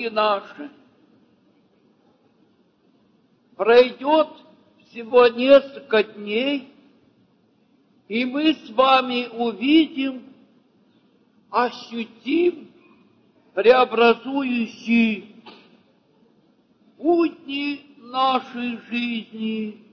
други 0.00 0.10
наши, 0.10 0.70
пройдет 3.56 4.28
всего 4.86 5.28
несколько 5.28 6.02
дней, 6.02 6.72
и 8.08 8.24
мы 8.24 8.54
с 8.54 8.70
вами 8.70 9.28
увидим, 9.32 10.34
ощутим 11.50 12.70
преобразующий 13.54 15.34
будни 16.96 17.96
нашей 17.98 18.78
жизни, 18.88 19.84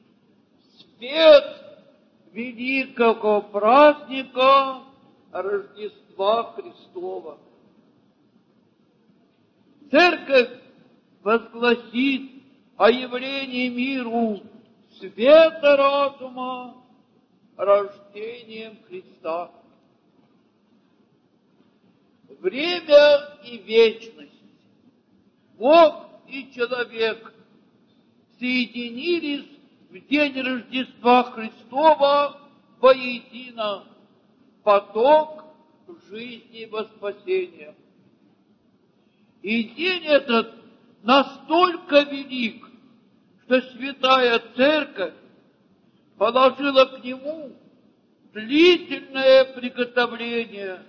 свет 0.77 1.43
великого 2.31 3.41
праздника 3.41 4.79
Рождества 5.31 6.53
Христова. 6.53 7.37
Церковь 9.89 10.49
возгласит 11.23 12.31
о 12.75 12.89
явлении 12.89 13.69
миру 13.69 14.41
света 14.99 15.77
разума 15.77 16.75
рождением 17.55 18.77
Христа. 18.87 19.51
Время 22.39 23.39
и 23.45 23.57
вечность, 23.57 24.31
Бог 25.57 26.05
и 26.27 26.51
человек 26.53 27.33
соединились 28.37 29.47
в 29.89 29.99
день 30.07 30.39
Рождества 30.39 31.23
Христова 31.31 32.41
воедино 32.79 33.85
поток 34.63 35.45
жизни 36.09 36.65
во 36.65 36.83
спасение. 36.85 37.75
И 39.41 39.63
день 39.63 40.03
этот 40.05 40.53
настолько 41.03 42.01
велик, 42.01 42.67
что 43.43 43.61
Святая 43.61 44.41
Церковь 44.55 45.13
положила 46.17 46.85
к 46.85 47.03
нему 47.03 47.51
длительное 48.33 49.45
приготовление 49.53 50.81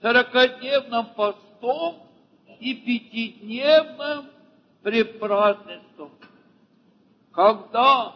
сорокадневным 0.00 1.06
постом 1.14 2.02
и 2.60 2.74
пятидневным 2.74 4.26
препразднеством. 4.82 6.10
Когда 7.32 8.14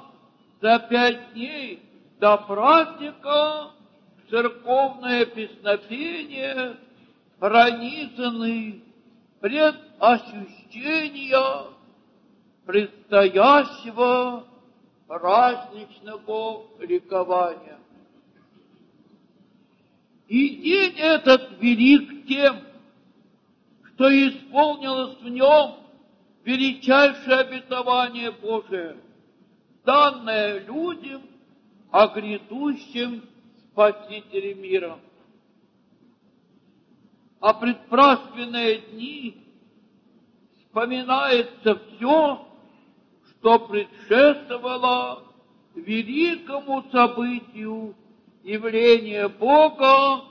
за 0.61 0.79
пять 0.79 1.33
дней 1.33 1.83
до 2.19 2.37
праздника 2.39 3.71
церковное 4.29 5.27
песнопение 5.27 6.77
пронизаны 7.39 8.83
пред 9.41 9.75
ощущения 9.99 11.67
предстоящего 12.67 14.47
праздничного 15.07 16.67
ликования. 16.79 17.79
И 20.29 20.57
день 20.57 20.95
этот 20.97 21.61
велик 21.61 22.27
тем, 22.29 22.61
что 23.89 24.09
исполнилось 24.09 25.19
в 25.21 25.29
нем 25.29 25.81
величайшее 26.45 27.39
обетование 27.39 28.31
Божие, 28.31 28.97
данное 29.85 30.61
людям 30.61 31.23
о 31.91 32.07
грядущем 32.07 33.25
Спасителе 33.73 34.55
мира. 34.55 34.99
А 37.41 37.55
предпраздненные 37.55 38.83
дни 38.93 39.47
вспоминается 40.59 41.75
все, 41.75 42.47
что 43.31 43.59
предшествовало 43.61 45.25
великому 45.75 46.83
событию 46.91 47.97
явления 48.43 49.27
Бога 49.29 50.23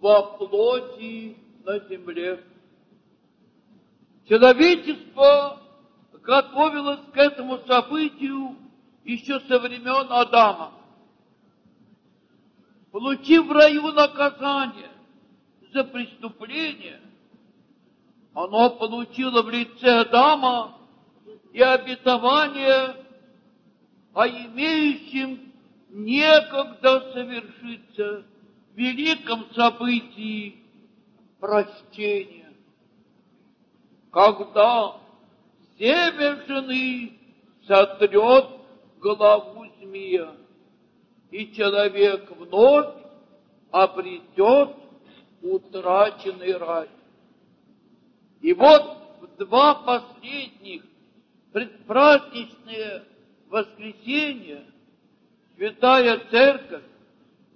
во 0.00 0.22
плоти 0.36 1.36
на 1.64 1.78
земле. 1.78 2.44
Человечество 4.28 5.62
готовилось 6.22 7.00
к 7.12 7.16
этому 7.16 7.58
событию 7.58 8.56
еще 9.04 9.38
со 9.40 9.60
времен 9.60 10.06
Адама. 10.10 10.72
Получив 12.90 13.46
в 13.46 13.52
раю 13.52 13.92
наказание 13.92 14.90
за 15.72 15.84
преступление, 15.84 17.00
оно 18.34 18.70
получило 18.70 19.42
в 19.42 19.50
лице 19.50 20.00
Адама 20.00 20.78
и 21.52 21.60
обетование 21.60 22.96
о 24.14 24.26
имеющем 24.26 25.52
некогда 25.90 27.12
совершиться 27.12 28.24
великом 28.74 29.46
событии 29.54 30.62
прощения, 31.40 32.52
когда 34.12 34.96
семя 35.78 36.44
жены 36.46 37.18
сотрет 37.66 38.46
голову 39.00 39.66
змея, 39.80 40.32
и 41.30 41.52
человек 41.52 42.30
вновь 42.36 42.94
обретет 43.70 44.70
утраченный 45.42 46.56
рай. 46.56 46.88
И 48.40 48.52
вот 48.52 49.18
в 49.20 49.36
два 49.38 49.74
последних 49.74 50.84
предпраздничные 51.52 53.04
воскресенья 53.48 54.64
Святая 55.56 56.20
Церковь 56.30 56.84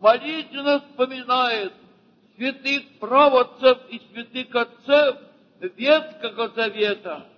молитвенно 0.00 0.80
вспоминает 0.80 1.72
святых 2.34 2.98
правоцев 2.98 3.78
и 3.90 4.00
святых 4.10 4.54
отцев 4.54 5.18
Ветского 5.60 6.48
Завета, 6.48 7.28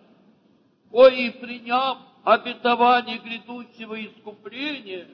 кои, 0.90 1.28
приняв 1.30 1.98
обетование 2.22 3.18
грядущего 3.18 4.02
искупления, 4.06 5.06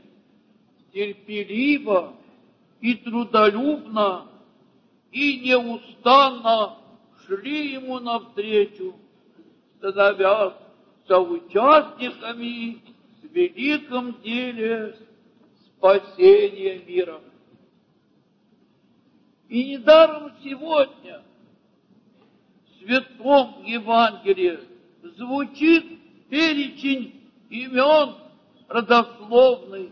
терпеливо 0.92 2.14
и 2.80 2.94
трудолюбно 2.94 4.29
и 5.12 5.40
неустанно 5.40 6.78
шли 7.24 7.72
ему 7.72 7.98
навстречу, 7.98 8.94
становясь 9.78 10.54
соучастниками 11.06 12.82
в 13.22 13.32
великом 13.32 14.20
деле 14.22 14.96
спасения 15.76 16.78
мира. 16.84 17.20
И 19.48 19.64
недаром 19.64 20.32
сегодня 20.44 21.22
в 22.64 22.78
Святом 22.78 23.64
Евангелии 23.64 24.60
звучит 25.02 26.28
перечень 26.28 27.20
имен 27.50 28.14
родословный 28.68 29.90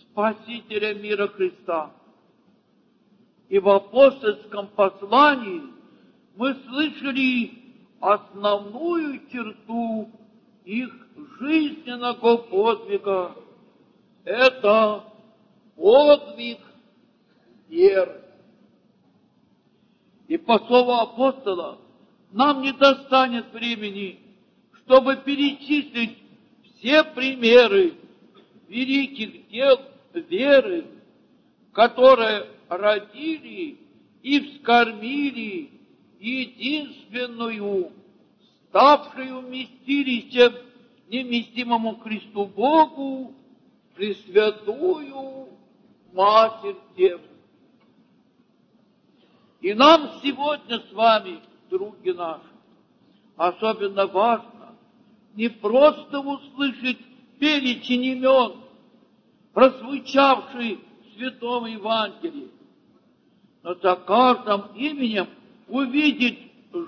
Спасителя 0.00 0.94
мира 0.94 1.28
Христа. 1.28 1.92
И 3.48 3.58
в 3.58 3.68
апостольском 3.68 4.68
послании 4.68 5.62
мы 6.36 6.54
слышали 6.66 7.52
основную 8.00 9.20
черту 9.30 10.10
их 10.64 10.90
жизненного 11.38 12.38
подвига. 12.38 13.36
Это 14.24 15.04
подвиг 15.76 16.58
веры. 17.68 18.22
И 20.26 20.36
по 20.36 20.58
слову 20.66 20.92
апостола 20.92 21.78
нам 22.32 22.62
не 22.62 22.72
достанет 22.72 23.52
времени, 23.52 24.18
чтобы 24.82 25.16
перечислить 25.16 26.18
все 26.64 27.04
примеры 27.04 27.94
великих 28.68 29.48
дел 29.48 29.80
веры, 30.12 30.86
которые 31.72 32.55
родили 32.68 33.78
и 34.22 34.40
вскормили 34.40 35.70
единственную, 36.18 37.92
ставшую 38.68 39.40
вместилищем 39.40 40.52
неместимому 41.08 41.96
Христу 41.96 42.46
Богу, 42.46 43.34
Пресвятую 43.94 45.48
Матерь 46.12 46.76
Деву. 46.96 47.22
И 49.60 49.72
нам 49.72 50.20
сегодня 50.22 50.80
с 50.80 50.92
вами, 50.92 51.40
други 51.70 52.12
наши, 52.12 52.42
особенно 53.36 54.06
важно 54.06 54.76
не 55.34 55.48
просто 55.48 56.20
услышать 56.20 56.98
перечень 57.38 58.04
имен, 58.04 58.60
прозвучавший 59.52 60.76
в 60.76 61.16
Святом 61.16 61.66
Евангелии, 61.66 62.50
но 63.66 63.74
за 63.74 63.96
каждым 63.96 64.66
именем 64.76 65.26
увидеть 65.66 66.38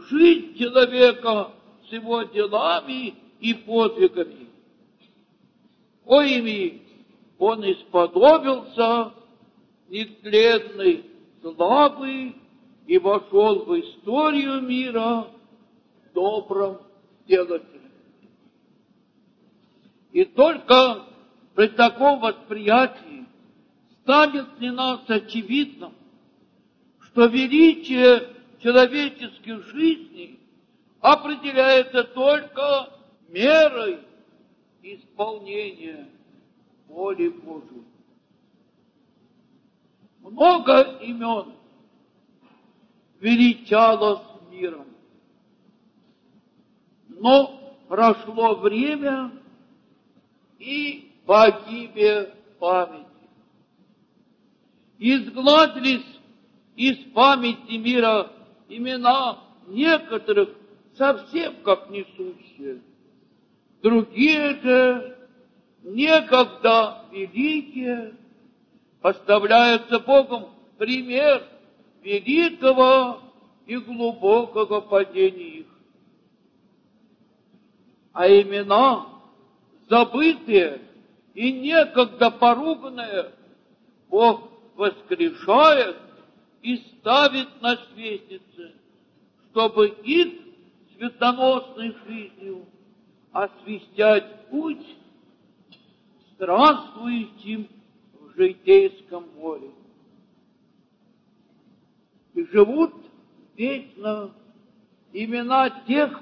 жизнь 0.09 0.57
человека 0.57 1.51
с 1.89 1.93
его 1.93 2.23
делами 2.23 3.15
и 3.41 3.53
подвигами. 3.53 4.47
Коими 6.05 6.83
он 7.37 7.65
исподобился 7.65 9.13
нетленной 9.89 11.05
славы 11.43 12.37
и 12.87 12.99
вошел 12.99 13.65
в 13.65 13.81
историю 13.81 14.61
мира 14.61 15.27
добрым 16.15 16.79
делателем. 17.27 17.91
И 20.13 20.25
только 20.27 21.07
при 21.57 21.67
таком 21.71 22.21
восприятии 22.21 23.27
станет 24.05 24.59
для 24.59 24.73
нас 24.73 25.01
очевидным, 25.09 25.98
что 27.09 27.27
величие 27.27 28.35
человеческих 28.61 29.65
жизней 29.67 30.39
определяется 31.01 32.05
только 32.05 32.93
мерой 33.29 34.01
исполнения 34.83 36.09
воли 36.87 37.29
Божьей. 37.29 37.85
Много 40.21 40.99
имен 41.01 41.55
величалось 43.21 44.23
миром. 44.51 44.87
Но 47.09 47.77
прошло 47.89 48.57
время, 48.57 49.33
и 50.59 51.13
погибе 51.25 52.35
памяти. 52.59 53.07
Изгладились 54.99 56.18
из 56.79 56.97
памяти 57.13 57.77
мира 57.77 58.31
имена 58.69 59.41
некоторых 59.67 60.51
совсем 60.97 61.57
как 61.65 61.91
несущие. 61.91 62.83
Другие 63.83 64.61
же, 64.61 65.19
некогда 65.83 67.05
великие, 67.11 68.15
поставляются 69.01 69.99
Богом 69.99 70.51
пример 70.79 71.43
великого 72.01 73.23
и 73.67 73.77
глубокого 73.77 74.81
падения 74.81 75.61
их. 75.63 75.67
А 78.13 78.29
имена, 78.29 79.05
забытые 79.91 80.81
и 81.35 81.53
некогда 81.53 82.31
поруганные, 82.31 83.33
Бог 84.09 84.49
воскрешает 84.77 85.97
и 86.63 86.77
ставит 86.77 87.49
на 87.61 87.77
светице, 87.77 88.73
чтобы 89.51 89.89
их 89.89 90.35
светоносной 90.97 91.95
жизнью 92.07 92.67
освещать 93.33 94.49
путь 94.49 94.85
странствующим 96.35 97.69
в 98.21 98.37
житейском 98.37 99.27
море. 99.37 99.71
И 102.35 102.45
живут 102.47 102.95
вечно 103.57 104.33
имена 105.13 105.71
тех, 105.87 106.21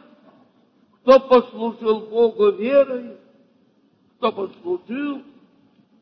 кто 1.02 1.20
послужил 1.20 2.00
Богу 2.00 2.50
верой, 2.52 3.16
кто 4.16 4.32
послужил 4.32 5.22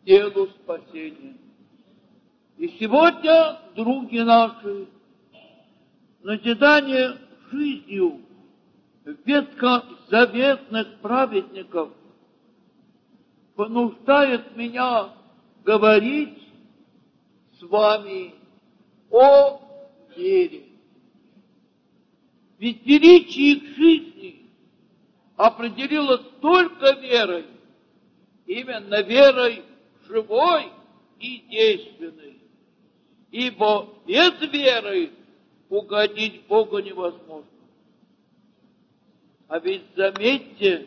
делу 0.04 0.48
спасения. 0.62 1.36
И 2.56 2.68
сегодня, 2.78 3.58
други 3.74 4.22
наши, 4.22 4.86
назидание 6.22 7.18
жизнью 7.50 8.20
ветхозаветных 9.04 11.00
праведников 11.00 11.90
понуждает 13.56 14.56
меня 14.56 15.10
говорить 15.64 16.38
с 17.58 17.62
вами 17.62 18.34
о 19.10 19.60
вере. 20.16 20.64
Ведь 22.58 22.86
величие 22.86 23.56
их 23.56 23.76
жизни 23.76 24.50
определилось 25.36 26.26
только 26.40 26.94
верой, 27.00 27.46
именно 28.46 29.02
верой 29.02 29.64
живой 30.06 30.68
и 31.18 31.44
действенной. 31.48 32.33
Ибо 33.34 33.88
без 34.06 34.40
веры 34.52 35.10
угодить 35.68 36.46
Богу 36.46 36.78
невозможно. 36.78 37.50
А 39.48 39.58
ведь 39.58 39.82
заметьте, 39.96 40.86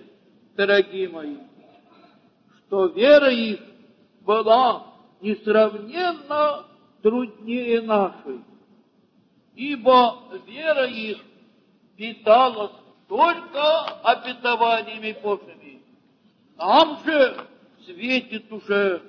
дорогие 0.55 1.09
мои, 1.09 1.35
что 2.59 2.85
вера 2.85 3.29
их 3.29 3.59
была 4.21 4.93
несравненно 5.19 6.67
труднее 7.01 7.81
нашей, 7.81 8.39
ибо 9.55 10.17
вера 10.47 10.85
их 10.85 11.17
питалась 11.97 12.71
только 13.09 13.83
обетованиями 14.03 15.17
Божьими. 15.21 15.81
Нам 16.55 16.97
же 17.03 17.45
светит 17.83 18.49
уже 18.49 19.01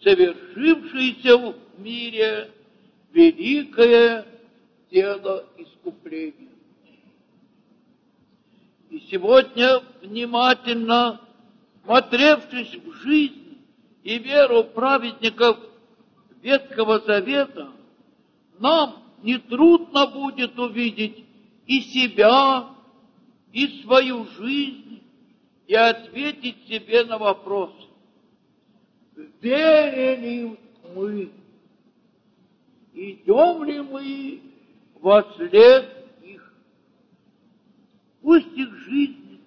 совершившееся 0.00 1.38
в 1.38 1.80
мире 1.80 2.52
великое 3.12 4.26
дело 4.90 5.46
искупления. 5.56 6.48
И 8.90 9.00
сегодня, 9.10 9.82
внимательно 10.02 11.20
смотревшись 11.84 12.74
в 12.74 12.92
жизнь 13.02 13.58
и 14.02 14.18
веру 14.18 14.64
праведников 14.64 15.58
Ветхого 16.42 17.00
Завета, 17.00 17.70
нам 18.58 19.02
нетрудно 19.22 20.06
будет 20.06 20.58
увидеть 20.58 21.24
и 21.66 21.80
себя, 21.80 22.70
и 23.52 23.82
свою 23.82 24.26
жизнь, 24.38 25.02
и 25.66 25.74
ответить 25.74 26.66
себе 26.66 27.04
на 27.04 27.18
вопрос, 27.18 27.72
верили 29.40 30.58
мы, 30.94 31.30
идем 33.12 33.64
ли 33.64 33.80
мы 33.80 34.42
во 35.00 35.22
след 35.34 35.84
их. 36.22 36.54
Пусть 38.22 38.52
их 38.56 38.74
жизнь 38.74 39.40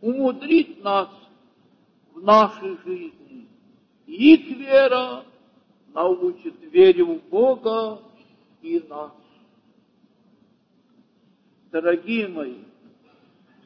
умудрит 0.00 0.82
нас 0.82 1.08
в 2.12 2.22
нашей 2.22 2.76
жизни. 2.84 3.48
Их 4.06 4.56
вера 4.56 5.24
научит 5.94 6.54
вере 6.72 7.04
в 7.04 7.22
Бога 7.28 8.00
и 8.62 8.84
нас. 8.88 9.12
Дорогие 11.72 12.28
мои, 12.28 12.58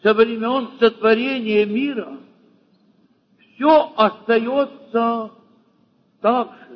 со 0.02 0.14
времен 0.14 0.78
сотворения 0.78 1.66
мира 1.66 2.18
все 3.38 3.92
остается 3.96 5.32
так 6.20 6.52
же. 6.52 6.67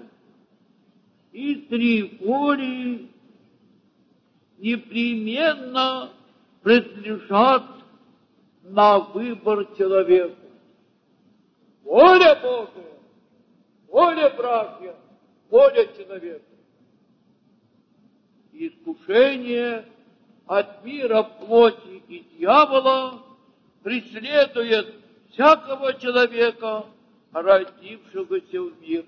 И 1.33 1.55
три 1.55 2.19
воли 2.21 3.09
непременно 4.59 6.11
принадлежат 6.63 7.65
на 8.63 8.99
выбор 8.99 9.67
человека. 9.77 10.37
Воля 11.85 12.39
Божия, 12.43 12.93
воля 13.89 14.31
братья, 14.37 14.95
воля 15.51 15.87
человека. 15.97 16.45
Искушение 18.53 19.87
от 20.47 20.85
мира 20.85 21.23
плоти 21.23 22.03
и 22.09 22.27
дьявола 22.37 23.23
преследует 23.83 24.95
всякого 25.31 25.95
человека, 25.95 26.85
родившегося 27.33 28.61
в 28.61 28.81
мир. 28.81 29.05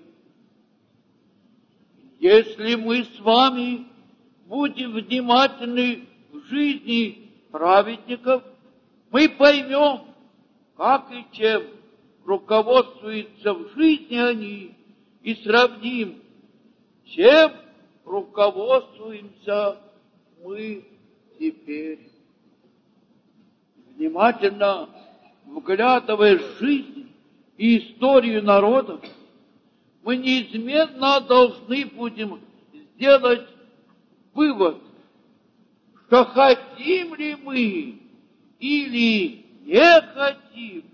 Если 2.19 2.75
мы 2.75 3.03
с 3.03 3.19
вами 3.19 3.87
будем 4.45 4.93
внимательны 4.93 6.05
в 6.31 6.39
жизни 6.47 7.31
праведников, 7.51 8.43
мы 9.11 9.29
поймем, 9.29 10.01
как 10.77 11.11
и 11.11 11.25
чем 11.31 11.63
руководствуются 12.25 13.53
в 13.53 13.73
жизни 13.75 14.17
они, 14.17 14.75
и 15.21 15.35
сравним, 15.35 16.21
чем 17.05 17.51
руководствуемся 18.05 19.77
мы 20.43 20.85
теперь. 21.39 22.11
Внимательно 23.95 24.89
вглядывая 25.45 26.37
в 26.37 26.59
жизнь 26.59 27.11
и 27.57 27.77
историю 27.77 28.43
народов, 28.43 29.01
мы 30.05 30.17
неизменно 30.17 31.19
должны 31.21 31.87
будем 31.87 32.39
сделать 32.93 33.49
вывод, 34.35 34.77
что 36.05 36.25
хотим 36.25 37.15
ли 37.15 37.35
мы 37.37 37.99
или 38.59 39.45
не 39.65 40.01
хотим, 40.13 40.85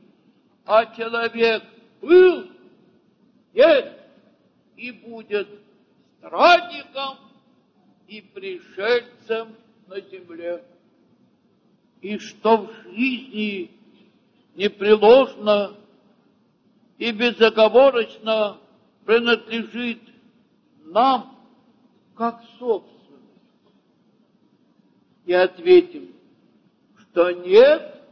а 0.65 0.85
человек 0.95 1.61
был, 2.01 2.47
есть 3.53 3.97
и 4.77 4.91
будет 4.91 5.49
странником 6.17 7.17
и 8.07 8.21
пришельцем 8.21 9.57
на 9.87 9.99
земле. 9.99 10.63
И 11.99 12.17
что 12.17 12.59
в 12.59 12.73
жизни 12.93 13.71
непреложно 14.55 15.75
и 16.97 17.11
безоговорочно 17.11 18.60
принадлежит 19.05 19.99
нам, 20.85 21.37
как 22.15 22.43
собственность. 22.59 22.99
И 25.25 25.33
ответим, 25.33 26.13
что 26.99 27.31
нет 27.31 28.03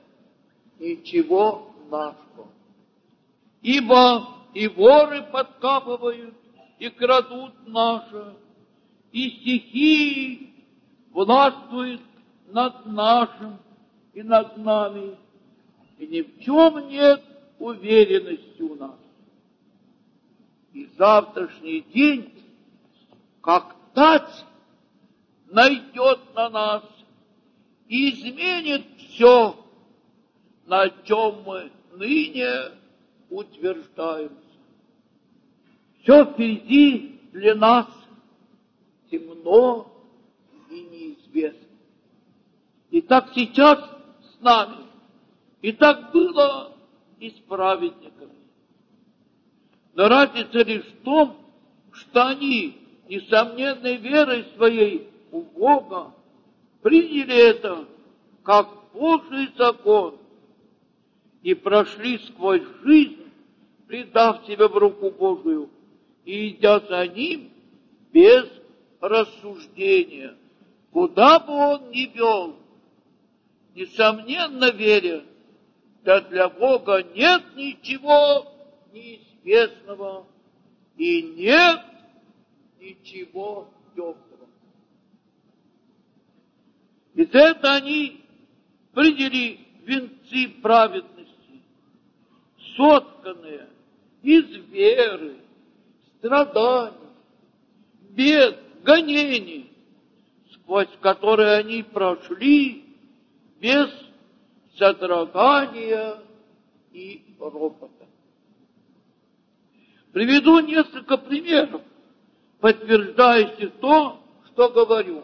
ничего 0.79 1.73
нашего. 1.89 2.47
Ибо 3.61 4.27
и 4.53 4.67
воры 4.67 5.23
подкапывают, 5.23 6.35
и 6.79 6.89
крадут 6.89 7.67
наше, 7.67 8.35
и 9.11 9.29
стихии 9.29 10.53
властвуют 11.11 12.01
над 12.47 12.85
нашим 12.85 13.59
и 14.13 14.23
над 14.23 14.57
нами, 14.57 15.15
и 15.97 16.07
ни 16.07 16.21
в 16.21 16.39
чем 16.41 16.87
нет 16.89 17.21
уверенности 17.59 18.61
у 18.61 18.75
нас. 18.75 18.97
И 20.79 20.85
завтрашний 20.97 21.81
день, 21.93 22.33
как 23.41 23.75
тать, 23.93 24.45
найдет 25.47 26.19
на 26.33 26.49
нас 26.49 26.83
и 27.89 28.11
изменит 28.11 28.85
все, 28.97 29.57
на 30.67 30.89
чем 31.03 31.43
мы 31.45 31.69
ныне 31.91 32.71
утверждаемся. 33.29 34.37
Все 36.01 36.23
впереди 36.23 37.19
для 37.33 37.55
нас 37.55 37.87
темно 39.11 39.91
и 40.69 40.79
неизвестно. 40.81 41.75
И 42.89 43.01
так 43.01 43.33
сейчас 43.35 43.79
с 44.31 44.39
нами, 44.39 44.85
и 45.61 45.73
так 45.73 46.13
было 46.13 46.71
и 47.19 47.31
с 47.31 47.39
праведниками. 47.49 48.48
Но 49.93 50.07
разница 50.07 50.63
лишь 50.63 50.85
в 50.85 51.03
том, 51.03 51.37
что 51.91 52.27
они, 52.27 52.77
несомненной 53.07 53.97
верой 53.97 54.45
своей 54.55 55.09
у 55.31 55.41
Бога, 55.41 56.13
приняли 56.81 57.35
это 57.35 57.85
как 58.43 58.67
Божий 58.93 59.49
закон 59.57 60.17
и 61.41 61.53
прошли 61.53 62.17
сквозь 62.19 62.63
жизнь, 62.83 63.31
предав 63.87 64.45
себя 64.45 64.67
в 64.67 64.77
руку 64.77 65.11
Божию 65.11 65.69
и 66.25 66.49
идя 66.49 66.79
за 66.79 67.07
ним 67.07 67.49
без 68.13 68.45
рассуждения, 69.01 70.35
куда 70.91 71.39
бы 71.39 71.53
он 71.53 71.89
ни 71.91 72.05
вел, 72.13 72.55
несомненно 73.73 74.71
веря, 74.71 75.23
да 76.03 76.21
для 76.21 76.49
Бога 76.49 77.03
нет 77.15 77.43
ничего 77.55 78.45
неизвестного 78.93 79.28
и 80.97 81.21
нет 81.21 81.79
ничего 82.79 83.69
темного. 83.95 84.47
Ведь 87.13 87.33
это 87.33 87.75
они 87.75 88.23
приняли 88.93 89.59
венцы 89.83 90.49
праведности, 90.61 91.63
сотканные 92.75 93.69
из 94.21 94.45
веры, 94.69 95.37
страданий, 96.17 96.97
бед, 98.11 98.59
гонений, 98.83 99.71
сквозь 100.53 100.89
которые 101.01 101.57
они 101.57 101.83
прошли 101.83 102.85
без 103.59 103.89
содрогания 104.77 106.17
и 106.91 107.35
ропота. 107.39 108.05
Приведу 110.11 110.59
несколько 110.59 111.17
примеров, 111.17 111.81
подтверждающих 112.59 113.73
то, 113.79 114.19
что 114.47 114.69
говорю. 114.69 115.23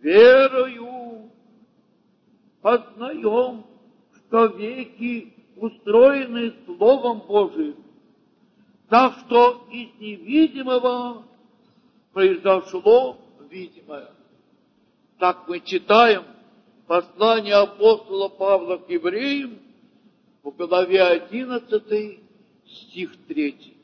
Верою 0.00 1.30
познаем, 2.60 3.64
что 4.16 4.46
веки 4.46 5.34
устроены 5.56 6.52
Словом 6.66 7.20
Божиим, 7.20 7.76
так 8.88 9.14
что 9.24 9.66
из 9.70 9.88
невидимого 10.00 11.24
произошло 12.12 13.18
видимое. 13.48 14.10
Так 15.18 15.48
мы 15.48 15.60
читаем 15.60 16.24
послание 16.86 17.54
апостола 17.54 18.28
Павла 18.28 18.78
к 18.78 18.90
евреям 18.90 19.58
в 20.50 20.56
главе 20.56 21.02
11, 21.02 22.20
стих 22.66 23.16
3. 23.26 23.74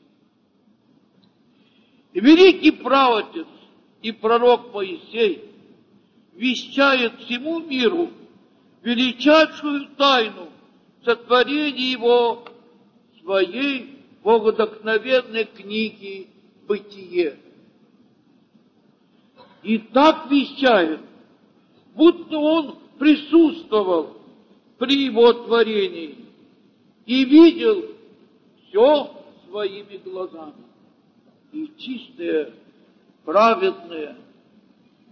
И 2.13 2.19
великий 2.19 2.71
правотец 2.71 3.47
и 4.01 4.11
пророк 4.13 4.73
Моисей 4.73 5.43
вещает 6.33 7.19
всему 7.21 7.59
миру 7.59 8.11
величайшую 8.81 9.89
тайну 9.97 10.49
сотворения 11.03 11.91
его 11.91 12.45
своей 13.21 13.99
богодохновенной 14.23 15.45
книги 15.45 16.29
«Бытие». 16.65 17.39
И 19.63 19.77
так 19.79 20.31
вещает, 20.31 21.01
будто 21.93 22.37
он 22.37 22.77
присутствовал 22.99 24.17
при 24.77 25.05
его 25.05 25.33
творении 25.33 26.22
и 27.05 27.25
видел 27.25 27.85
все 28.67 29.11
своими 29.47 29.97
глазами. 29.97 30.53
И 31.51 31.71
чистые, 31.77 32.53
праведные 33.25 34.15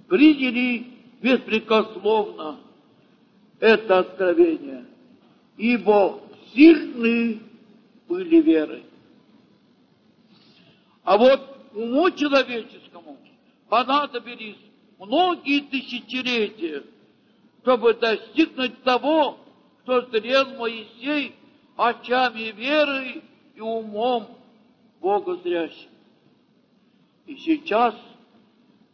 приняли 0.08 0.88
беспрекословно 1.22 2.60
это 3.60 4.00
откровение, 4.00 4.86
ибо 5.58 6.20
сильны 6.54 7.40
были 8.08 8.42
верой. 8.42 8.84
А 11.04 11.18
вот 11.18 11.42
уму 11.74 12.10
человеческому 12.12 13.18
понадобились 13.70 14.58
многие 14.98 15.62
тысячелетия, 15.62 16.84
чтобы 17.62 17.94
достигнуть 17.94 18.82
того, 18.84 19.38
что 19.84 20.02
зрел 20.10 20.58
Моисей 20.58 21.36
очами 21.76 22.52
веры 22.52 23.22
и 23.56 23.62
умом 23.62 24.28
Бога 25.00 25.36
зрящим. 25.38 25.90
И 27.26 27.36
сейчас 27.38 27.96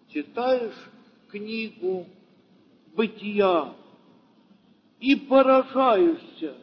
читаешь 0.10 0.76
книгу 1.30 2.06
бытия 2.96 3.74
и 5.00 5.16
поражаешься, 5.16 6.56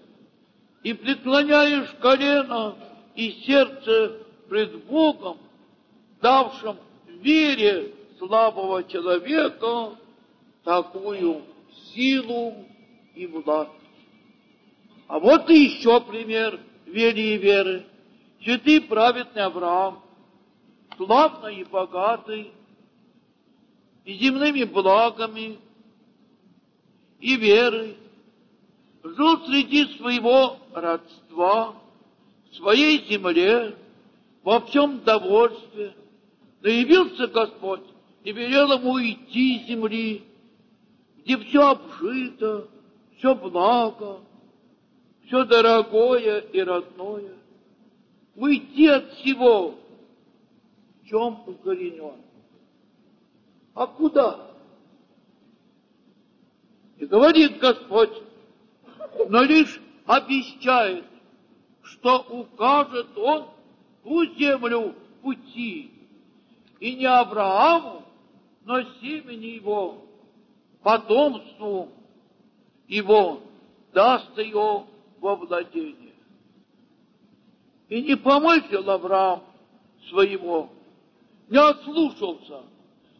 и 0.82 0.92
преклоняешь 0.92 1.90
колено 2.00 2.76
и 3.14 3.30
сердце 3.46 4.24
пред 4.48 4.84
Богом, 4.84 5.38
давшим 6.20 6.76
вере 7.06 7.94
слабого 8.18 8.84
человека 8.84 9.96
такую 10.64 11.42
силу 11.94 12.54
и 13.14 13.26
власть. 13.26 13.83
А 15.06 15.18
вот 15.18 15.50
и 15.50 15.64
еще 15.64 16.00
пример 16.00 16.58
веры 16.86 17.18
и 17.18 17.36
веры. 17.36 17.86
Святый 18.42 18.80
праведный 18.82 19.42
Авраам, 19.42 20.02
славный 20.96 21.60
и 21.60 21.64
богатый, 21.64 22.52
и 24.04 24.14
земными 24.14 24.64
благами, 24.64 25.58
и 27.20 27.36
верой, 27.36 27.96
жил 29.02 29.44
среди 29.46 29.96
своего 29.96 30.58
родства, 30.72 31.74
в 32.50 32.56
своей 32.56 33.04
земле, 33.08 33.76
во 34.42 34.60
всем 34.60 35.00
довольстве. 35.04 35.94
Но 36.60 36.68
явился 36.68 37.26
Господь 37.28 37.84
и 38.24 38.32
велел 38.32 38.72
ему 38.72 38.92
уйти 38.92 39.56
из 39.56 39.66
земли, 39.66 40.22
где 41.18 41.38
все 41.38 41.70
обжито, 41.70 42.68
все 43.16 43.34
благо, 43.34 44.20
все 45.26 45.44
дорогое 45.44 46.40
и 46.40 46.60
родное. 46.60 47.34
Уйти 48.36 48.88
от 48.88 49.12
всего, 49.12 49.74
в 51.02 51.06
чем 51.06 51.42
укоренен. 51.46 52.20
А 53.74 53.86
куда? 53.86 54.50
И 56.98 57.06
говорит 57.06 57.58
Господь, 57.58 58.22
но 59.28 59.42
лишь 59.42 59.80
обещает, 60.06 61.04
что 61.82 62.20
укажет 62.30 63.16
Он 63.16 63.48
ту 64.02 64.24
землю 64.34 64.94
пути, 65.22 65.92
и 66.80 66.94
не 66.94 67.06
Аврааму, 67.06 68.02
но 68.64 68.82
семени 69.00 69.56
его, 69.56 70.04
потомству 70.82 71.88
его, 72.88 73.40
даст 73.92 74.36
ее 74.38 74.86
во 75.24 75.36
владение. 75.36 76.12
И 77.88 78.02
не 78.02 78.14
помыслил 78.14 78.90
Авраам 78.90 79.42
своего, 80.10 80.68
не 81.48 81.56
отслушался, 81.56 82.60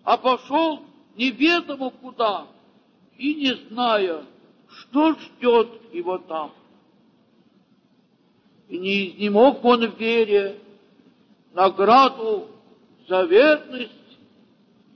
а 0.03 0.19
пошел 0.19 0.81
неведомо 1.17 1.89
куда, 1.91 2.47
и 3.17 3.35
не 3.35 3.55
зная, 3.55 4.23
что 4.69 5.15
ждет 5.15 5.95
его 5.95 6.19
там. 6.19 6.53
И 8.69 8.79
не 8.79 9.09
изнемог 9.09 9.65
он 9.65 9.87
в 9.87 9.99
вере 9.99 10.61
награду 11.55 12.49
за 13.09 13.23
верность, 13.23 14.19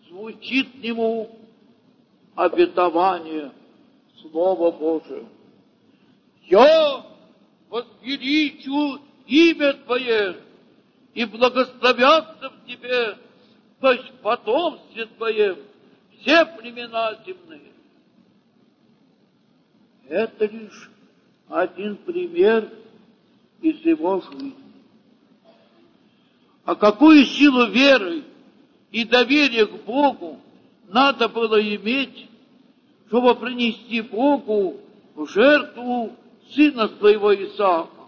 звучит 0.08 0.74
ему 0.84 1.30
обетование 2.34 3.50
Слова 4.20 4.70
Божие. 4.72 5.26
Я 6.50 7.04
возвеличу 7.68 9.00
имя 9.26 9.74
Твое 9.74 10.36
и 11.12 11.24
благословятся 11.26 12.50
в 12.50 12.66
Тебе, 12.66 13.18
в 13.80 14.22
потомстве 14.22 15.06
Твоем, 15.06 15.58
все 16.18 16.46
племена 16.46 17.18
земные. 17.26 17.72
Это 20.08 20.46
лишь 20.46 20.90
один 21.48 21.96
пример 21.96 22.72
из 23.60 23.84
его 23.84 24.22
жизни. 24.22 24.54
А 26.64 26.74
какую 26.74 27.24
силу 27.26 27.66
веры 27.66 28.24
и 28.90 29.04
доверия 29.04 29.66
к 29.66 29.84
Богу 29.84 30.40
надо 30.88 31.28
было 31.28 31.60
иметь, 31.60 32.26
чтобы 33.08 33.34
принести 33.34 34.00
Богу 34.00 34.80
жертву 35.26 36.16
сына 36.54 36.88
своего 36.98 37.34
Исаака, 37.34 38.04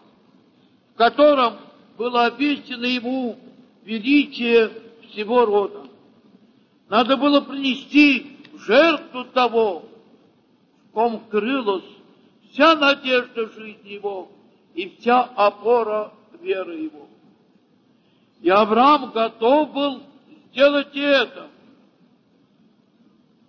в 0.95 0.97
котором 0.97 1.55
было 1.99 2.27
обещано 2.27 2.87
ему 2.87 3.37
величие 3.85 4.71
всего 5.09 5.45
рода. 5.45 5.83
Надо 6.89 7.17
было 7.17 7.41
принести 7.41 8.39
жертву 8.67 9.25
того, 9.27 9.85
в 10.89 10.93
ком 10.93 11.21
крылась 11.31 11.85
вся 12.51 12.75
надежда 12.75 13.51
жизни 13.53 13.91
его 13.91 14.29
и 14.75 14.89
вся 14.99 15.23
опора 15.23 16.13
веры 16.41 16.77
его. 16.77 17.09
И 18.41 18.49
Авраам 18.49 19.11
готов 19.11 19.73
был 19.73 20.03
сделать 20.51 20.95
это. 20.95 21.49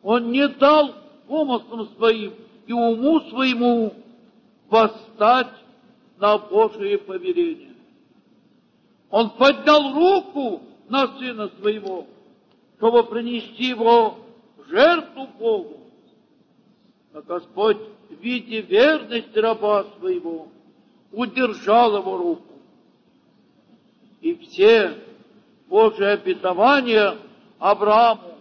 Он 0.03 0.31
не 0.31 0.47
дал 0.47 0.93
помыслам 1.27 1.87
своим 1.95 2.33
и 2.67 2.73
уму 2.73 3.21
своему 3.29 3.93
восстать 4.71 5.51
на 6.17 6.37
Божие 6.37 6.97
повеление. 6.97 7.75
Он 9.09 9.29
поднял 9.31 9.93
руку 9.93 10.63
на 10.87 11.19
сына 11.19 11.49
своего, 11.59 12.07
чтобы 12.77 13.03
принести 13.03 13.65
его 13.65 14.17
в 14.57 14.69
жертву 14.69 15.27
Богу. 15.37 15.77
Но 17.13 17.21
Господь, 17.21 17.79
видя 18.09 18.61
верность 18.61 19.35
раба 19.35 19.85
своего, 19.99 20.47
удержал 21.11 21.97
его 21.97 22.17
руку. 22.17 22.53
И 24.21 24.35
все 24.35 24.97
Божьи 25.67 26.05
обетования 26.05 27.17
Аврааму 27.59 28.37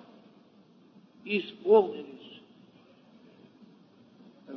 исполнились. 1.24 2.06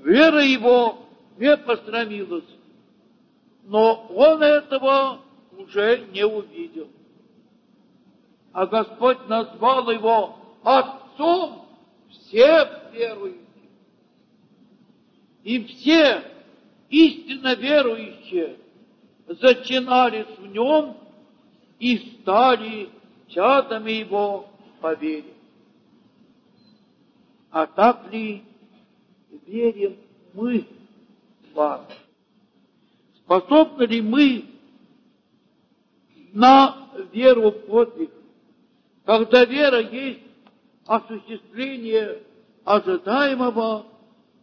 Вера 0.04 0.44
его 0.44 1.03
не 1.38 1.58
пострамилась, 1.58 2.50
но 3.64 4.08
он 4.10 4.42
этого 4.42 5.22
уже 5.58 6.08
не 6.12 6.26
увидел. 6.26 6.88
А 8.52 8.66
Господь 8.68 9.28
назвал 9.28 9.90
его 9.90 10.36
отцом 10.64 11.66
всех 12.10 12.92
верующих. 12.94 13.40
И 15.44 15.64
все 15.66 16.24
истинно 16.90 17.56
верующие 17.56 18.58
зачинались 19.28 20.38
в 20.38 20.46
нем 20.48 20.98
и 21.80 21.98
стали 21.98 22.90
чадами 23.28 23.92
его 23.92 24.48
по 24.80 24.94
вере. 24.94 25.34
А 27.50 27.66
так 27.68 28.12
ли 28.12 28.44
верим 29.46 29.98
мы 30.34 30.66
вами? 31.54 31.86
Способны 33.18 33.84
ли 33.84 34.02
мы 34.02 34.46
на 36.34 36.90
веру 37.12 37.52
подвиг, 37.52 38.12
когда 39.06 39.46
вера 39.46 39.80
есть 39.80 40.22
осуществление 40.86 42.24
ожидаемого 42.66 43.86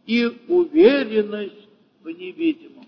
и 0.05 0.25
уверенность 0.47 1.67
в 2.03 2.09
невидимом. 2.09 2.85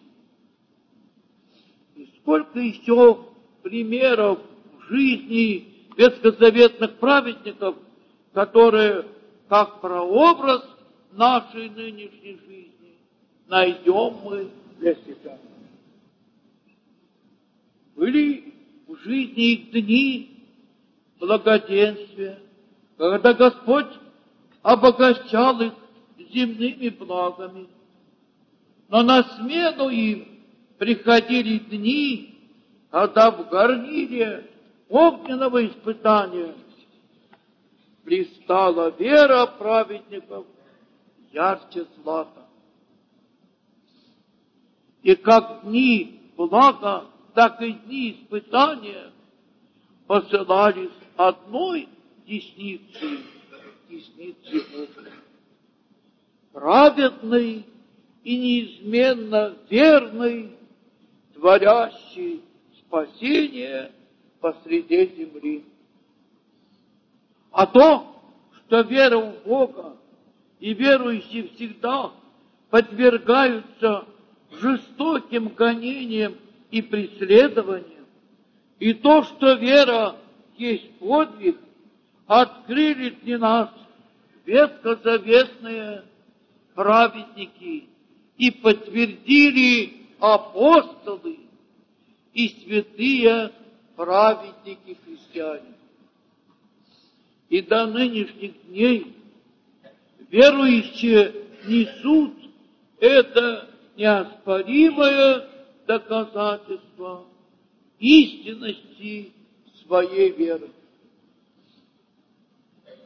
И 1.95 2.09
сколько 2.19 2.59
еще 2.59 3.25
примеров 3.61 4.39
в 4.77 4.93
жизни 4.93 5.87
ветхозаветных 5.95 6.97
праведников, 6.97 7.75
которые 8.33 9.05
как 9.47 9.81
прообраз 9.81 10.63
нашей 11.11 11.69
нынешней 11.69 12.39
жизни 12.47 12.82
найдем 13.47 14.15
мы 14.23 14.49
для 14.79 14.95
себя. 14.95 15.37
Были 17.95 18.53
в 18.87 18.97
жизни 18.97 19.53
их 19.53 19.71
дни 19.71 20.33
благоденствия, 21.19 22.39
когда 22.97 23.33
Господь 23.33 23.87
обогащал 24.61 25.61
их 25.61 25.73
земными 26.31 26.89
благами, 26.89 27.67
но 28.89 29.03
на 29.03 29.23
смену 29.23 29.89
им 29.89 30.39
приходили 30.77 31.59
дни, 31.59 32.35
когда 32.89 33.31
в 33.31 33.49
горниле 33.49 34.49
огненного 34.89 35.65
испытания 35.65 36.53
блистала 38.03 38.93
вера 38.97 39.45
праведников 39.45 40.45
ярче 41.31 41.85
злата. 41.95 42.42
И 45.03 45.15
как 45.15 45.63
дни 45.63 46.31
блага, 46.37 47.05
так 47.33 47.61
и 47.61 47.73
дни 47.73 48.11
испытания 48.11 49.11
посылались 50.07 50.91
одной 51.17 51.89
десницы, 52.25 53.19
десницы 53.89 54.65
Бога. 54.71 55.11
Праведный 56.53 57.65
и 58.23 58.37
неизменно 58.37 59.57
верный, 59.69 60.55
творящий 61.33 62.41
спасение 62.79 63.91
посреди 64.39 65.05
земли. 65.17 65.65
А 67.51 67.65
то, 67.67 68.21
что 68.55 68.81
вера 68.81 69.17
в 69.17 69.43
Бога 69.43 69.97
и 70.61 70.73
верующие 70.73 71.49
всегда 71.49 72.11
подвергаются 72.69 74.07
жестоким 74.59 75.49
гонениям 75.49 76.35
и 76.71 76.81
преследованиям, 76.81 78.05
и 78.79 78.93
то, 78.93 79.23
что 79.23 79.53
вера 79.53 80.15
есть 80.57 80.91
подвиг, 80.99 81.57
открыли 82.27 83.09
для 83.21 83.37
нас 83.37 83.69
ветхозаветные 84.45 86.03
праведники 86.73 87.87
и 88.37 88.51
подтвердили 88.51 90.07
апостолы 90.19 91.39
и 92.33 92.49
святые 92.49 93.51
праведники 93.95 94.97
христиане. 95.05 95.73
И 97.49 97.61
до 97.61 97.85
нынешних 97.85 98.53
дней 98.67 99.15
верующие 100.29 101.33
несут 101.67 102.33
это 102.99 103.69
неоспоримое 103.95 105.47
доказательство 105.85 107.25
истинности 107.99 109.31
своей 109.85 110.31
веры. 110.31 110.69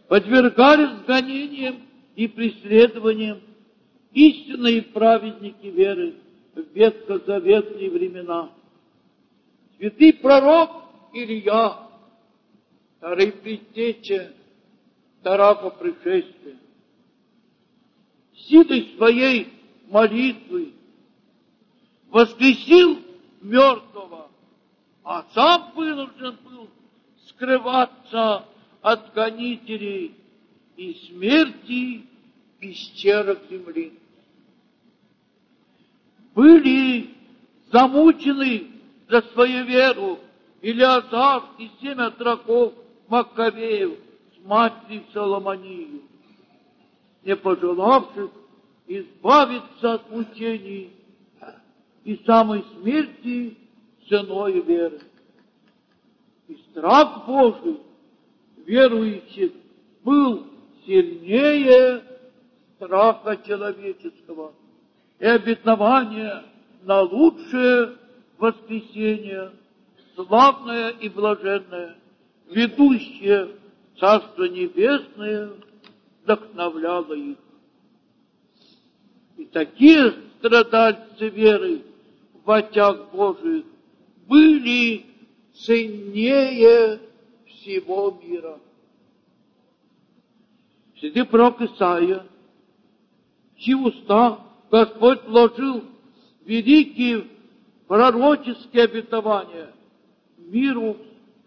Подвергались 0.08 1.06
гонениям 1.06 1.82
и 2.16 2.28
преследованиям 2.28 3.42
истинные 4.14 4.82
праведники 4.84 5.68
веры 5.68 6.16
в 6.56 6.62
ветхозаветные 6.74 7.90
времена. 7.90 8.52
Святый 9.78 10.14
пророк 10.14 10.72
Илья, 11.14 11.90
второй 12.98 13.32
предтеча 13.34 14.34
Тарака 15.24 15.72
пришествия, 15.72 16.58
силой 18.34 18.94
своей 18.96 19.48
молитвы 19.88 20.74
воскресил 22.10 23.00
мертвого, 23.42 24.30
а 25.04 25.26
сам 25.34 25.72
вынужден 25.76 26.38
был 26.44 26.70
скрываться 27.28 28.46
от 28.82 29.14
гонителей 29.14 30.16
и 30.76 30.94
смерти 31.08 32.06
пещерах 32.60 33.40
земли. 33.50 33.94
Были 36.34 37.10
замучены 37.72 38.68
за 39.10 39.22
свою 39.34 39.66
веру 39.66 40.20
Илиазар 40.62 41.44
и 41.58 41.70
семь 41.82 42.02
отроков 42.02 42.74
Маккавеев 43.08 43.98
с 44.36 44.46
матерью 44.46 45.04
Соломонию, 45.14 46.02
не 47.24 47.36
пожелавших 47.36 48.32
избавиться 48.88 49.94
от 49.94 50.10
мучений 50.12 50.97
и 52.08 52.24
самой 52.26 52.64
смерти 52.80 53.58
ценой 54.08 54.62
веры. 54.62 55.02
И 56.48 56.56
страх 56.72 57.28
Божий 57.28 57.82
верующих 58.66 59.52
был 60.06 60.48
сильнее 60.86 62.02
страха 62.76 63.36
человеческого 63.46 64.54
и 65.20 65.26
обетования 65.26 66.46
на 66.84 67.02
лучшее 67.02 67.98
воскресение, 68.38 69.52
славное 70.16 70.92
и 70.92 71.10
блаженное, 71.10 71.98
ведущее 72.50 73.50
Царство 74.00 74.46
Небесное, 74.46 75.50
вдохновляло 76.24 77.14
их. 77.14 77.38
И 79.36 79.46
такие 79.46 80.14
страдальцы 80.40 81.28
веры 81.28 81.82
в 82.48 82.52
очах 82.52 83.12
Божиих 83.12 83.66
были 84.26 85.06
ценнее 85.54 87.02
всего 87.46 88.18
мира. 88.24 88.58
Святый 90.98 91.26
пророк 91.26 91.62
Исаия, 91.62 92.26
чьи 93.58 93.74
уста 93.76 94.40
Господь 94.72 95.26
вложил 95.26 95.84
великие 96.46 97.28
пророческие 97.86 98.86
обетования 98.86 99.74
миру 100.38 100.96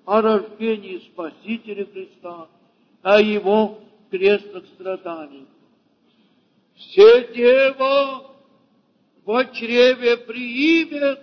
о 0.05 0.21
рождении 0.21 0.99
Спасителя 0.99 1.87
Христа, 1.87 2.47
о 3.01 3.23
Его 3.23 3.79
крестных 4.11 4.67
страданиях. 4.67 5.49
Все 6.77 7.33
дева 7.35 8.30
в 9.31 9.53
чреве 9.53 10.17
приимет 10.17 11.21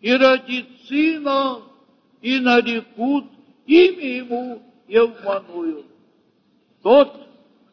и 0.00 0.12
родит 0.12 0.66
сына, 0.86 1.62
и 2.22 2.38
нарекут 2.38 3.24
имя 3.66 4.16
ему 4.16 4.62
Евмануил. 4.86 5.84
Тот, 6.82 7.12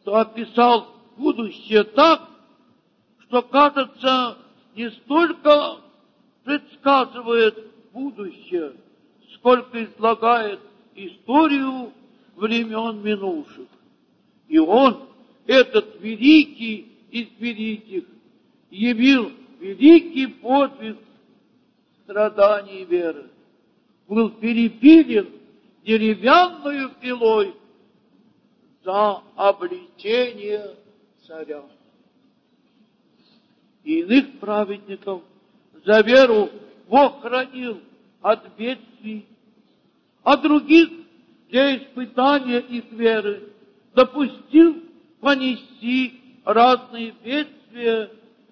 кто 0.00 0.16
описал 0.16 0.88
будущее 1.16 1.84
так, 1.84 2.28
что, 3.20 3.42
кажется, 3.42 4.38
не 4.74 4.90
столько 4.90 5.76
предсказывает 6.44 7.64
будущее, 7.92 8.72
сколько 9.34 9.84
излагает 9.84 10.60
историю 10.94 11.92
времен 12.34 13.02
минувших. 13.02 13.68
И 14.48 14.58
он, 14.58 15.08
этот 15.46 16.00
великий 16.00 16.92
из 17.10 17.28
великих, 17.38 18.04
явил 18.70 19.32
великий 19.60 20.26
подвиг 20.26 20.98
страданий 22.04 22.84
веры. 22.84 23.30
Был 24.06 24.30
перепилен 24.30 25.28
деревянную 25.84 26.90
пилой 27.00 27.54
за 28.84 29.22
обличение 29.36 30.76
царя. 31.26 31.62
И 33.84 34.00
иных 34.00 34.38
праведников 34.38 35.22
за 35.84 36.00
веру 36.00 36.50
Бог 36.88 37.22
хранил 37.22 37.80
от 38.22 38.56
бедствий, 38.56 39.26
а 40.22 40.36
других 40.36 40.88
для 41.48 41.76
испытания 41.76 42.60
их 42.60 42.90
веры 42.92 43.52
допустил 43.94 44.82
понести 45.20 46.20
разные 46.44 47.14
бедствия 47.24 48.10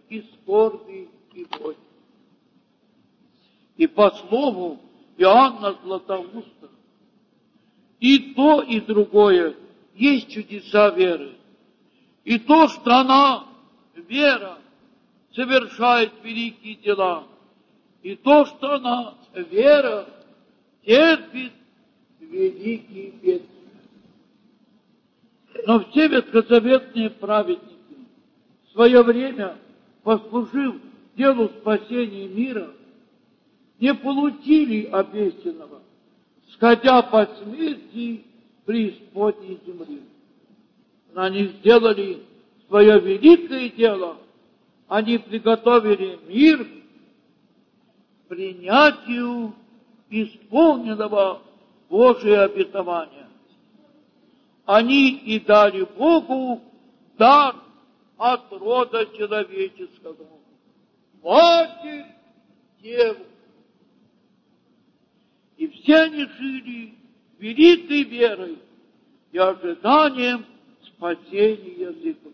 и 0.09 0.23
скорби 0.23 1.09
и 1.35 1.47
боль. 1.59 1.77
И 3.77 3.87
по 3.87 4.11
слову 4.11 4.81
Иоанна 5.19 5.79
Златоуста, 5.83 6.71
и 8.01 8.35
то, 8.35 8.63
и 8.63 8.81
другое 8.81 9.57
есть 9.95 10.31
чудеса 10.31 10.91
веры. 10.91 11.35
И 12.25 12.39
то, 12.39 12.69
что 12.69 13.01
она, 13.01 13.47
вера, 13.95 14.59
совершает 15.35 16.13
великие 16.23 16.75
дела, 16.77 17.27
и 18.03 18.17
то, 18.17 18.45
что 18.47 18.75
она, 18.75 19.15
вера, 19.35 20.07
терпит 20.85 21.53
великие 22.21 23.11
бедствия. 23.11 23.51
Но 25.67 25.81
все 25.85 26.09
ветхозаветные 26.09 27.11
праведники, 27.11 27.77
в 28.67 28.73
свое 28.73 29.03
время 29.03 29.57
послужив 30.07 30.77
делу 31.17 31.49
спасения 31.49 32.29
мира, 32.29 32.71
не 33.81 33.93
получили 33.93 34.85
обещанного, 34.85 35.83
сходя 36.53 37.03
по 37.03 37.27
смерти 37.27 38.23
преисподней 38.65 39.59
земли. 39.67 40.03
Но 41.13 41.23
они 41.23 41.47
сделали 41.47 42.23
свое 42.69 43.01
великое 43.01 43.69
дело, 43.71 44.19
они 44.87 45.19
приготовили 45.19 46.21
мир 46.29 46.65
принятию 48.29 49.55
исполненного 50.09 51.43
Божие 51.91 52.43
обетования. 52.43 53.29
Они 54.67 55.17
и 55.17 55.41
дали 55.41 55.83
Богу 55.83 56.63
дар 57.19 57.57
от 58.17 58.51
рода 58.53 59.07
человеческого. 59.17 60.27
Матерь 61.23 62.07
Деву. 62.81 63.25
И 65.57 65.69
все 65.69 66.03
они 66.03 66.25
жили 66.25 66.95
великой 67.39 68.03
верой 68.05 68.59
и 69.33 69.39
ожиданием 69.39 70.45
спасения 70.83 71.73
языков. 71.73 72.33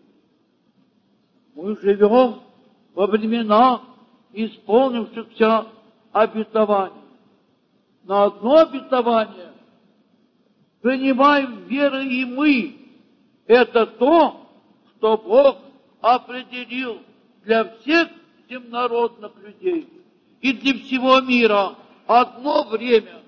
Мы 1.55 1.77
живем 1.77 2.41
во 2.93 3.07
времена 3.07 3.81
исполнившихся 4.33 5.67
обетований. 6.11 7.01
На 8.03 8.25
одно 8.25 8.57
обетование 8.57 9.53
принимаем 10.81 11.65
верой 11.67 12.07
и 12.07 12.25
мы. 12.25 12.75
Это 13.47 13.85
то, 13.85 14.47
что 14.97 15.17
Бог 15.17 15.57
определил 16.03 17.01
для 17.45 17.63
всех 17.63 18.09
земнородных 18.49 19.31
людей 19.41 19.87
и 20.41 20.51
для 20.51 20.73
всего 20.73 21.21
мира 21.21 21.75
одно 22.05 22.65
время, 22.65 23.21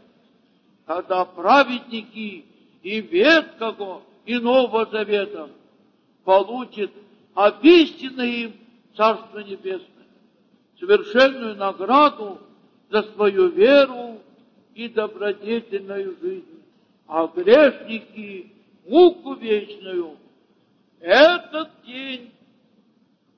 когда 0.85 1.23
праведники 1.23 2.43
и 2.83 2.99
Ветхого, 2.99 4.01
и 4.25 4.37
Нового 4.37 4.85
Завета 4.87 5.49
получат 6.25 6.91
обещанное 7.33 8.27
им 8.27 8.53
Царство 8.97 9.39
Небесное, 9.39 10.07
совершенную 10.77 11.55
награду 11.55 12.39
за 12.89 13.03
свою 13.03 13.47
веру 13.47 14.19
и 14.73 14.89
добродетельную 14.89 16.17
жизнь, 16.21 16.61
а 17.07 17.27
грешники 17.27 18.51
муку 18.85 19.35
вечную. 19.35 20.17
Этот 20.99 21.69
день 21.85 22.34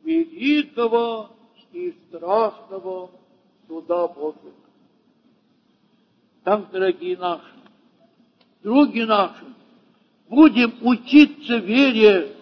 великого 0.08 1.32
и 1.74 1.94
страшного 2.08 3.12
суда 3.68 4.08
Божьего. 4.08 4.54
Так, 6.46 6.72
дорогие 6.72 7.18
наши, 7.18 7.44
други 8.64 9.04
наши, 9.04 9.44
будем 10.30 10.74
учиться 10.82 11.58
вере. 11.58 12.34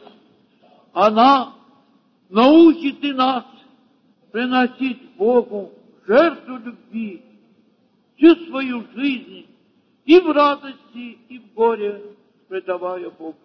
Она 0.93 1.55
научи 2.29 2.91
ты 2.93 3.13
нас 3.15 3.45
приносить 4.31 5.15
Богу 5.15 5.71
жертву 6.05 6.57
любви, 6.57 7.23
всю 8.15 8.35
свою 8.45 8.85
жизнь 8.93 9.47
и 10.05 10.19
в 10.19 10.31
радости, 10.31 11.17
и 11.29 11.39
в 11.39 11.53
горе 11.55 12.15
предавая 12.47 13.09
Богу. 13.09 13.39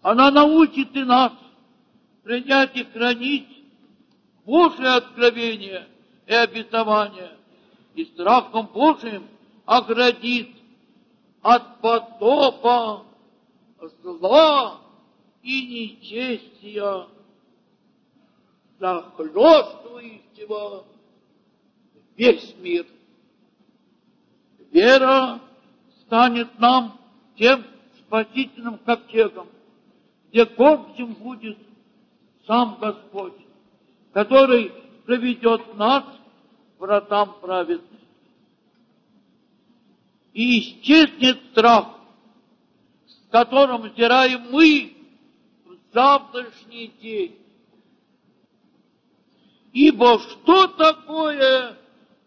Она 0.00 0.30
научит 0.30 0.94
и 0.94 1.02
нас 1.02 1.32
принять 2.26 2.76
и 2.76 2.82
хранить 2.82 3.46
Божие 4.44 4.96
откровение 4.96 5.86
и 6.26 6.34
обетование, 6.34 7.36
и 7.94 8.04
страхом 8.04 8.66
Божиим 8.66 9.28
оградит 9.64 10.50
от 11.40 11.80
потопа 11.80 13.04
зла 14.02 14.80
и 15.44 15.96
нечестия, 16.02 17.06
захлестывающего 18.80 20.84
весь 22.16 22.56
мир. 22.58 22.86
Вера 24.72 25.38
станет 26.00 26.58
нам 26.58 26.98
тем 27.36 27.64
спасительным 28.00 28.78
ковчегом, 28.78 29.46
где 30.30 30.44
кормчим 30.44 31.14
будет 31.14 31.56
сам 32.46 32.78
Господь, 32.80 33.34
который 34.12 34.72
приведет 35.04 35.74
нас 35.76 36.04
вратам 36.78 37.34
праведности. 37.40 37.94
И 40.32 40.60
исчезнет 40.60 41.38
страх, 41.52 41.98
с 43.06 43.30
которым 43.30 43.82
взираем 43.82 44.50
мы 44.50 44.94
в 45.64 45.94
завтрашний 45.94 46.88
день. 47.00 47.38
Ибо 49.72 50.18
что 50.18 50.68
такое 50.68 51.76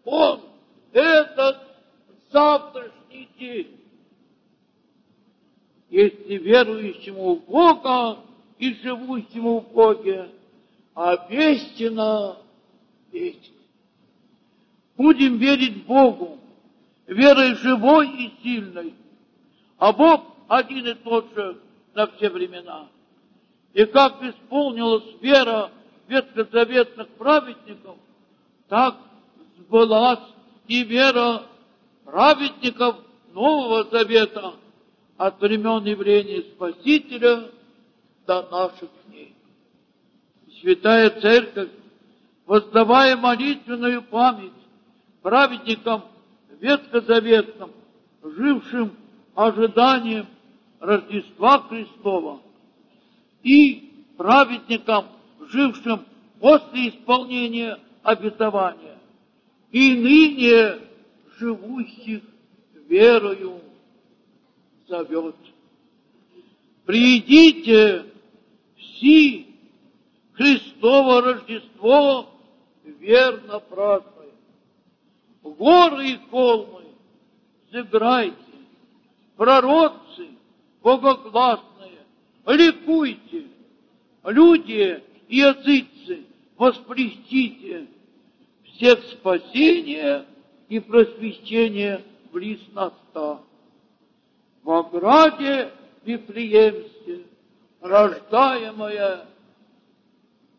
Он, 0.04 0.40
этот 0.92 1.58
завтрашний 2.32 3.28
день? 3.38 3.80
Если 5.88 6.34
верующему 6.34 7.36
в 7.36 7.44
Бога 7.46 8.29
и 8.60 8.74
живущему 8.74 9.60
в 9.60 9.72
Боге 9.72 10.30
обещано 10.94 12.36
вечность. 13.10 13.54
Будем 14.98 15.38
верить 15.38 15.86
Богу, 15.86 16.38
верой 17.06 17.54
живой 17.54 18.08
и 18.08 18.32
сильной, 18.42 18.94
а 19.78 19.94
Бог 19.94 20.24
один 20.46 20.86
и 20.86 20.94
тот 20.94 21.34
же 21.34 21.58
на 21.94 22.06
все 22.08 22.28
времена. 22.28 22.88
И 23.72 23.86
как 23.86 24.22
исполнилась 24.22 25.04
вера 25.22 25.70
ветхозаветных 26.06 27.08
праведников, 27.16 27.96
так 28.68 28.94
сбылась 29.56 30.18
и 30.68 30.84
вера 30.84 31.44
праведников 32.04 32.96
Нового 33.32 33.84
Завета 33.84 34.52
от 35.16 35.40
времен 35.40 35.82
явления 35.86 36.42
Спасителя 36.42 37.48
до 38.30 38.42
наших 38.48 38.88
дней. 39.08 39.34
Святая 40.60 41.10
Церковь, 41.20 41.70
воздавая 42.46 43.16
молитвенную 43.16 44.02
память 44.02 44.52
праведникам 45.20 46.04
ветхозаветным, 46.60 47.72
жившим 48.22 48.92
ожиданием 49.34 50.28
Рождества 50.78 51.62
Христова, 51.62 52.40
и 53.42 53.90
праведникам, 54.16 55.06
жившим 55.40 56.04
после 56.38 56.90
исполнения 56.90 57.80
обетования, 58.04 58.98
и 59.72 59.96
ныне 59.96 60.78
живущих 61.36 62.22
верою 62.88 63.60
зовет. 64.86 65.34
Придите 66.86 68.09
все 69.00 69.46
Христово 70.34 71.22
Рождество 71.22 72.26
верно 72.84 73.60
празднуем. 73.60 74.30
Горы 75.42 76.10
и 76.10 76.18
холмы, 76.30 76.84
сыграйте, 77.70 78.36
прородцы 79.36 80.28
богогласные, 80.82 82.04
ликуйте, 82.46 83.46
люди 84.24 85.02
и 85.28 85.36
языцы, 85.36 86.24
воспрестите 86.56 87.86
всех 88.64 89.02
спасения 89.04 90.26
и 90.68 90.78
просвещения 90.78 92.02
близ 92.32 92.60
наста. 92.72 93.40
В 94.62 94.70
ограде 94.70 95.70
Вифлеемске, 96.04 96.99
рождаемая 97.80 99.26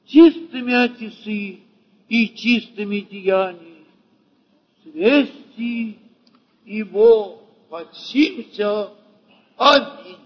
чистыми 0.05 0.73
отесы 0.73 1.59
и 2.09 2.35
чистыми 2.35 2.99
деяниями, 3.01 3.85
свести 4.83 5.99
его 6.65 7.41
подсимся. 7.69 8.89
Аминь. 9.57 10.20